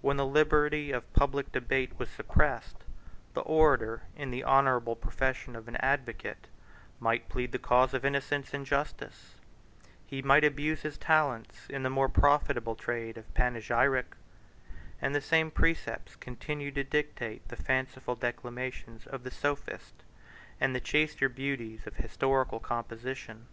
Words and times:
When 0.00 0.16
the 0.16 0.26
liberty 0.26 0.90
of 0.90 1.12
public 1.12 1.52
debate 1.52 1.96
was 1.96 2.10
suppressed, 2.10 2.82
the 3.34 3.40
orator, 3.42 4.02
in 4.16 4.32
the 4.32 4.42
honorable 4.42 4.96
profession 4.96 5.54
of 5.54 5.68
an 5.68 5.76
advocate, 5.76 6.48
might 6.98 7.28
plead 7.28 7.52
the 7.52 7.58
cause 7.60 7.94
of 7.94 8.04
innocence 8.04 8.52
and 8.52 8.66
justice; 8.66 9.36
he 10.04 10.22
might 10.22 10.42
abuse 10.42 10.82
his 10.82 10.98
talents 10.98 11.68
in 11.70 11.84
the 11.84 11.88
more 11.88 12.08
profitable 12.08 12.74
trade 12.74 13.16
of 13.16 13.32
panegyric; 13.32 14.16
and 15.00 15.14
the 15.14 15.20
same 15.20 15.52
precepts 15.52 16.16
continued 16.16 16.74
to 16.74 16.82
dictate 16.82 17.46
the 17.46 17.54
fanciful 17.54 18.16
declamations 18.16 19.06
of 19.06 19.22
the 19.22 19.30
sophist, 19.30 20.02
and 20.60 20.74
the 20.74 20.80
chaster 20.80 21.28
beauties 21.28 21.86
of 21.86 21.94
historical 21.94 22.58
composition. 22.58 23.46